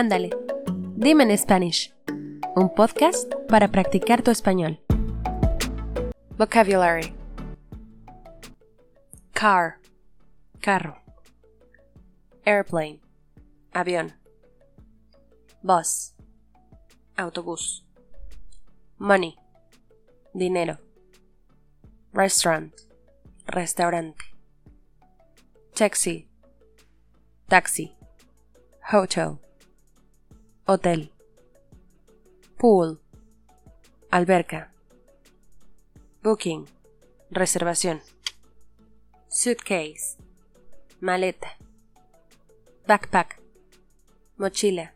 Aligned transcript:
Ándale, 0.00 0.30
dime 0.96 1.24
en 1.24 1.36
Spanish, 1.36 1.94
un 2.56 2.74
podcast 2.74 3.34
para 3.50 3.68
practicar 3.68 4.22
tu 4.22 4.30
español. 4.30 4.80
Vocabulary 6.38 7.12
Car, 9.34 9.78
carro. 10.58 10.96
Airplane, 12.46 13.02
avión. 13.74 14.14
Bus, 15.60 16.14
autobús. 17.18 17.84
Money, 18.96 19.36
dinero. 20.32 20.78
Restaurant, 22.14 22.72
restaurante. 23.44 24.24
Taxi, 25.74 26.26
taxi. 27.48 27.94
Hotel, 28.90 29.38
hotel. 30.70 31.10
Pool, 32.56 33.00
alberca. 34.10 34.70
Booking, 36.22 36.68
reservación. 37.30 38.00
Suitcase, 39.28 40.16
maleta. 41.00 41.56
Backpack, 42.86 43.40
mochila. 44.36 44.92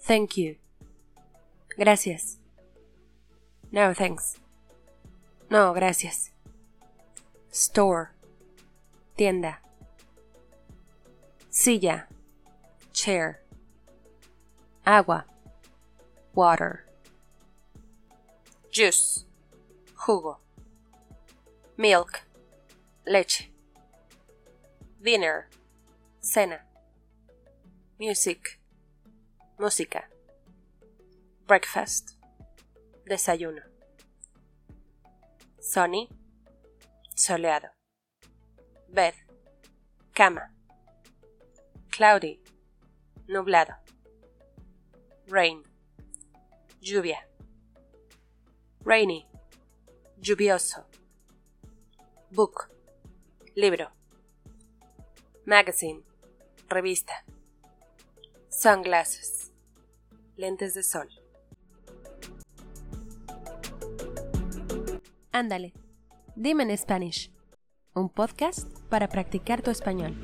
Thank 0.00 0.36
you. 0.36 0.56
Gracias. 1.76 2.38
No, 3.70 3.94
thanks. 3.94 4.38
No, 5.50 5.72
gracias. 5.72 6.32
Store. 7.52 8.10
Tienda. 9.16 9.60
Silla. 11.50 12.08
Chair. 12.92 13.45
Agua. 14.86 15.24
Water. 16.32 16.84
Juice. 18.70 19.24
Jugo. 20.06 20.36
Milk. 21.76 22.20
Leche. 23.04 23.50
Dinner. 25.02 25.48
Cena. 26.20 26.60
Music. 27.98 28.60
Música. 29.58 30.04
Breakfast. 31.48 32.16
Desayuno. 33.08 33.62
Sunny. 35.60 36.08
Soleado. 37.16 37.70
Bed. 38.88 39.14
Cama. 40.14 40.50
Cloudy. 41.90 42.40
Nublado. 43.28 43.85
Rain. 45.28 45.62
Lluvia. 46.80 47.18
Rainy. 48.84 49.26
Lluvioso. 50.20 50.86
Book. 52.30 52.70
Libro. 53.56 53.90
Magazine. 55.44 56.02
Revista. 56.68 57.24
Sunglasses. 58.48 59.52
Lentes 60.36 60.74
de 60.74 60.84
sol. 60.84 61.08
Ándale, 65.32 65.72
dime 66.36 66.62
en 66.62 66.78
Spanish. 66.78 67.32
Un 67.94 68.08
podcast 68.08 68.68
para 68.88 69.08
practicar 69.08 69.60
tu 69.60 69.70
español. 69.70 70.14